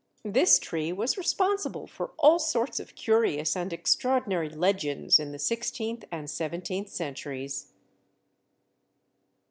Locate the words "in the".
5.19-5.37